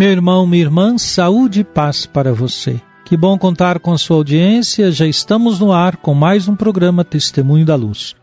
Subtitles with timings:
[0.00, 2.80] Meu irmão, minha irmã, saúde e paz para você.
[3.04, 4.90] Que bom contar com a sua audiência.
[4.90, 8.16] Já estamos no ar com mais um programa Testemunho da Luz.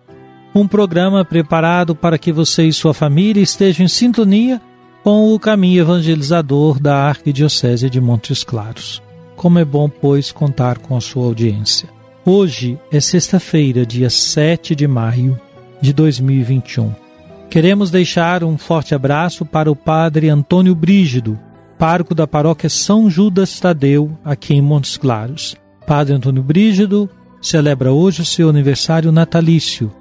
[0.56, 4.60] Um programa preparado para que você e sua família estejam em sintonia
[5.04, 9.00] com o caminho evangelizador da Arquidiocese de Montes Claros.
[9.36, 11.88] Como é bom, pois, contar com a sua audiência.
[12.26, 15.40] Hoje é sexta-feira, dia 7 de maio
[15.80, 16.92] de 2021.
[17.52, 21.40] Queremos deixar um forte abraço para o Padre Antônio Brígido,
[21.78, 25.56] pároco da paróquia São Judas Tadeu, aqui em Montes Claros.
[25.86, 27.10] Padre Antônio Brígido
[27.42, 29.92] celebra hoje o seu aniversário natalício.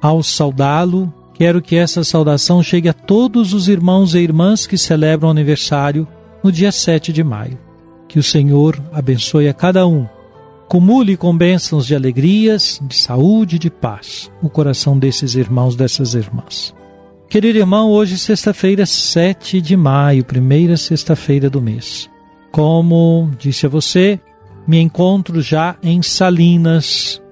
[0.00, 5.30] Ao saudá-lo, quero que essa saudação chegue a todos os irmãos e irmãs que celebram
[5.30, 6.08] aniversário
[6.42, 7.58] no dia 7 de maio.
[8.08, 10.06] Que o Senhor abençoe a cada um.
[10.66, 16.14] Cumule com bênçãos de alegrias, de saúde e de paz o coração desses irmãos, dessas
[16.14, 16.77] irmãs.
[17.28, 22.08] Querido irmão, hoje sexta-feira, 7 de maio, primeira sexta-feira do mês.
[22.50, 24.18] Como disse a você,
[24.66, 27.22] me encontro já em Salinas,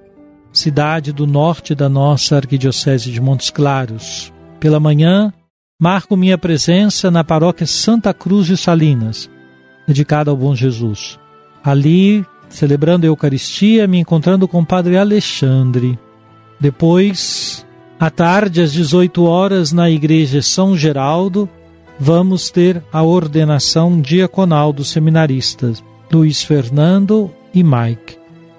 [0.53, 4.31] cidade do norte da nossa arquidiocese de Montes Claros.
[4.61, 5.33] Pela manhã,
[5.81, 9.31] marco minha presença na paróquia Santa Cruz de Salinas,
[9.89, 11.19] dedicada ao Bom Jesus.
[11.65, 15.99] Ali, celebrando a Eucaristia, me encontrando com o Padre Alexandre.
[16.61, 17.66] Depois,
[17.99, 21.49] à tarde, às 18 horas, na Igreja São Geraldo,
[21.99, 28.19] vamos ter a ordenação diaconal dos seminaristas Luiz Fernando e Mike.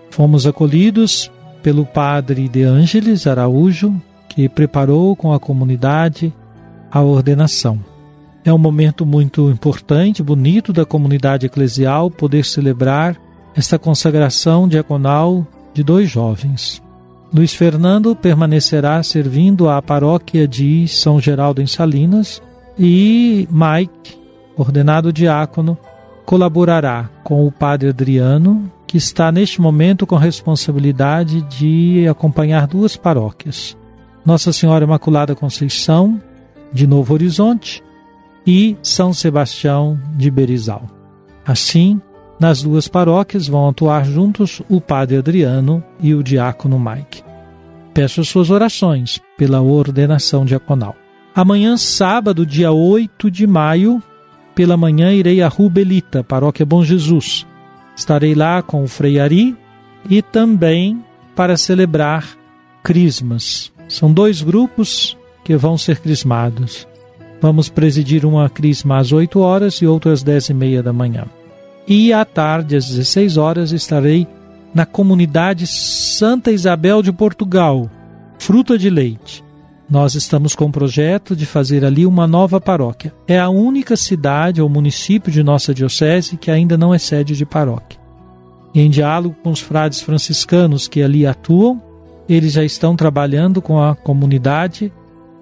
[0.09, 1.31] Fomos acolhidos
[1.62, 3.94] pelo Padre De Ângeles Araújo,
[4.30, 6.34] que preparou com a comunidade
[6.92, 7.80] a ordenação.
[8.44, 13.18] É um momento muito importante, bonito da comunidade eclesial poder celebrar
[13.56, 16.81] esta consagração diaconal de dois jovens.
[17.33, 22.41] Luiz Fernando permanecerá servindo à paróquia de São Geraldo em Salinas
[22.79, 24.17] e Mike,
[24.55, 25.77] ordenado diácono,
[26.25, 33.77] colaborará com o padre Adriano, que está neste momento com responsabilidade de acompanhar duas paróquias.
[34.25, 36.21] Nossa Senhora Imaculada Conceição,
[36.71, 37.83] de Novo Horizonte,
[38.45, 40.83] e São Sebastião de Berizal.
[41.45, 42.01] Assim,
[42.40, 47.24] nas duas paróquias vão atuar juntos o padre Adriano e o diácono Mike.
[47.94, 50.96] Peço as suas orações pela ordenação diaconal.
[51.34, 54.02] Amanhã, sábado, dia 8 de maio,
[54.53, 57.46] pela manhã irei a Rubelita, paróquia Bom Jesus.
[57.96, 59.56] Estarei lá com o Frei Ari
[60.09, 61.04] e também
[61.36, 62.38] para celebrar
[62.84, 63.72] Crismas.
[63.88, 66.88] São dois grupos que vão ser crismados.
[67.42, 71.25] Vamos presidir uma crisma às 8 horas e outra às 10 e meia da manhã.
[71.88, 74.28] E à tarde, às 16 horas, estarei
[74.74, 77.90] na comunidade Santa Isabel de Portugal,
[78.38, 79.44] Fruta de Leite.
[79.90, 83.14] Nós estamos com o projeto de fazer ali uma nova paróquia.
[83.25, 87.46] É a única cidade ou município de nossa diocese que ainda não é sede de
[87.46, 87.98] paróquia.
[88.75, 91.81] Em diálogo com os frades franciscanos que ali atuam,
[92.28, 94.92] eles já estão trabalhando com a comunidade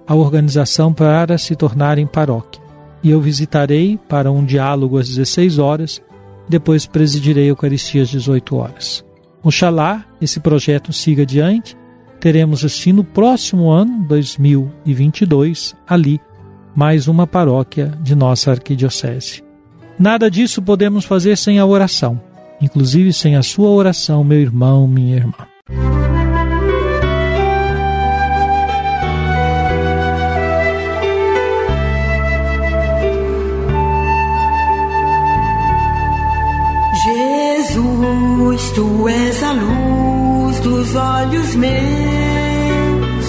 [0.06, 2.62] a organização para se tornarem paróquia.
[3.02, 6.00] E eu visitarei para um diálogo às 16 horas,
[6.48, 9.04] depois presidirei a Eucaristia às 18 horas.
[9.42, 11.76] Oxalá esse projeto siga adiante.
[12.20, 16.20] Teremos assim no próximo ano, 2022, ali,
[16.74, 19.44] mais uma paróquia de nossa arquidiocese.
[19.98, 22.20] Nada disso podemos fazer sem a oração,
[22.60, 25.55] inclusive sem a sua oração, meu irmão, minha irmã.
[41.36, 43.26] Olhos meus.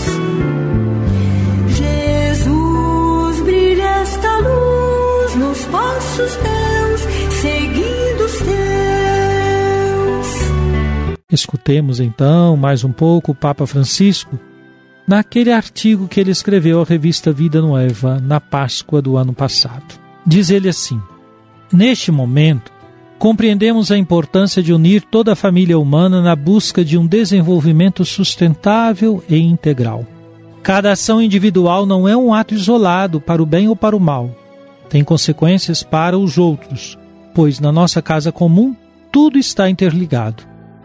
[1.76, 7.02] Jesus, brilha esta luz os teus,
[7.42, 8.48] seguindo os teus.
[11.32, 14.40] Escutemos então mais um pouco o Papa Francisco
[15.08, 20.00] naquele artigo que ele escreveu à revista Vida Nova na Páscoa do ano passado.
[20.26, 21.00] Diz ele assim:
[21.72, 22.72] Neste momento,
[23.18, 29.24] compreendemos a importância de unir toda a família humana na busca de um desenvolvimento sustentável
[29.28, 30.06] e integral.
[30.62, 34.30] Cada ação individual não é um ato isolado para o bem ou para o mal.
[34.90, 36.98] Tem consequências para os outros,
[37.34, 38.76] pois na nossa casa comum
[39.12, 40.44] tudo está interligado.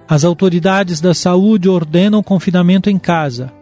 [0.08, 3.52] As autoridades da saúde ordenam confinamento em casa,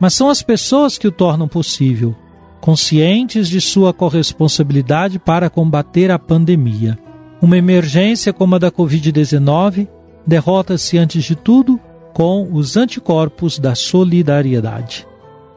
[0.00, 2.14] mas são as pessoas que o tornam possível,
[2.60, 6.98] conscientes de sua corresponsabilidade para combater a pandemia.
[7.40, 9.88] Uma emergência como a da Covid-19
[10.26, 11.80] derrota-se antes de tudo
[12.12, 15.06] com os anticorpos da solidariedade.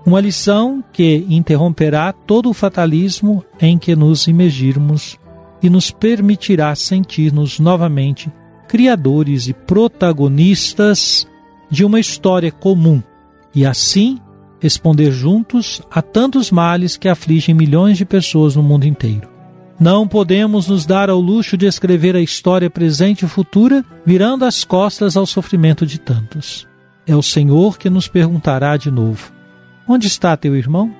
[0.05, 5.17] Uma lição que interromperá todo o fatalismo em que nos imergirmos
[5.61, 8.31] e nos permitirá sentir-nos novamente
[8.67, 11.27] criadores e protagonistas
[11.69, 13.01] de uma história comum
[13.53, 14.19] e assim
[14.59, 19.30] responder juntos a tantos males que afligem milhões de pessoas no mundo inteiro.
[19.81, 24.63] Não podemos nos dar ao luxo de escrever a história presente e futura virando as
[24.63, 26.67] costas ao sofrimento de tantos.
[27.07, 29.31] É o Senhor que nos perguntará de novo:
[29.87, 30.93] Onde está teu irmão?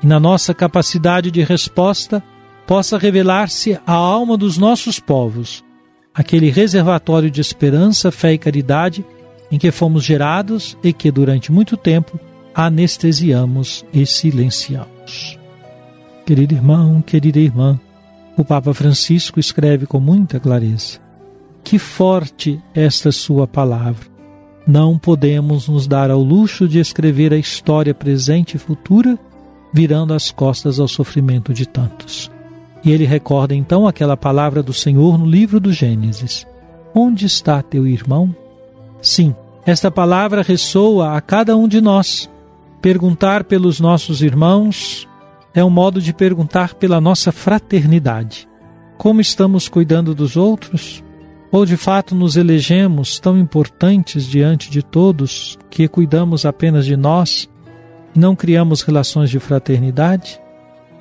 [0.00, 2.22] E na nossa capacidade de resposta
[2.64, 5.64] possa revelar-se a alma dos nossos povos,
[6.14, 9.04] aquele reservatório de esperança, fé e caridade
[9.50, 12.20] em que fomos gerados e que durante muito tempo
[12.54, 15.36] anestesiamos e silenciamos.
[16.24, 17.80] Querido irmão, querida irmã,
[18.38, 21.00] o Papa Francisco escreve com muita clareza:
[21.64, 24.06] Que forte esta sua palavra!
[24.64, 29.18] Não podemos nos dar ao luxo de escrever a história presente e futura,
[29.72, 32.30] virando as costas ao sofrimento de tantos.
[32.84, 36.46] E ele recorda então aquela palavra do Senhor no livro do Gênesis:
[36.94, 38.34] Onde está teu irmão?
[39.02, 39.34] Sim,
[39.66, 42.30] esta palavra ressoa a cada um de nós.
[42.80, 45.08] Perguntar pelos nossos irmãos
[45.58, 48.48] é um modo de perguntar pela nossa fraternidade.
[48.96, 51.02] Como estamos cuidando dos outros?
[51.50, 57.48] Ou de fato nos elegemos tão importantes diante de todos que cuidamos apenas de nós
[58.14, 60.40] e não criamos relações de fraternidade?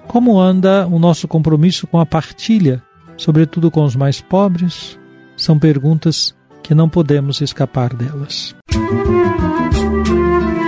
[0.08, 2.82] Como anda o nosso compromisso com a partilha,
[3.16, 4.98] sobretudo com os mais pobres?
[5.36, 6.34] São perguntas
[6.64, 8.56] que não podemos escapar delas.
[8.74, 10.67] Música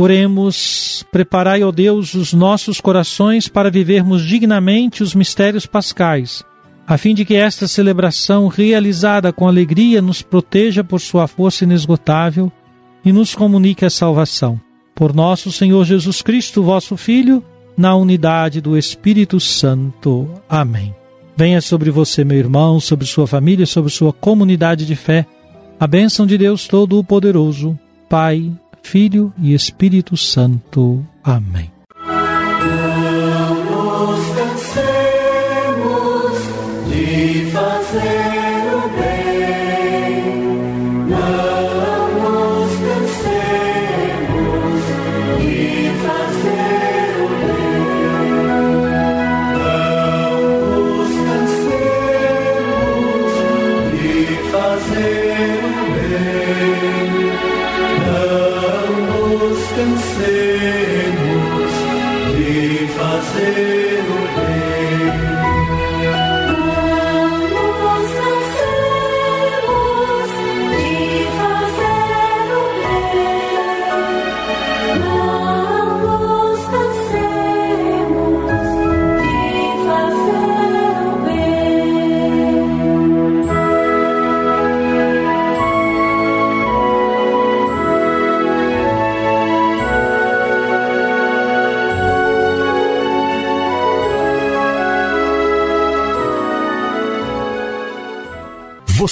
[0.00, 6.44] Oremos, preparai, ó Deus, os nossos corações para vivermos dignamente os mistérios pascais,
[6.86, 12.52] a fim de que esta celebração realizada com alegria nos proteja por sua força inesgotável
[13.04, 14.60] e nos comunique a salvação.
[14.94, 17.42] Por nosso Senhor Jesus Cristo, vosso Filho,
[17.76, 20.30] na unidade do Espírito Santo.
[20.48, 20.94] Amém.
[21.36, 25.26] Venha sobre você, meu irmão, sobre sua família, sobre sua comunidade de fé,
[25.80, 27.76] a bênção de Deus Todo-Poderoso,
[28.08, 31.04] Pai, Filho e Espírito Santo.
[31.22, 31.70] Amém.
[34.34, 35.38] cansemos
[60.18, 60.47] say